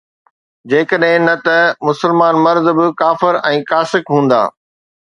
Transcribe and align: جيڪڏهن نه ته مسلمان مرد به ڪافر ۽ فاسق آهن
جيڪڏهن 0.71 1.27
نه 1.29 1.35
ته 1.47 1.59
مسلمان 1.91 2.41
مرد 2.47 2.73
به 2.81 2.87
ڪافر 3.05 3.43
۽ 3.55 3.65
فاسق 3.71 4.13
آهن 4.19 4.33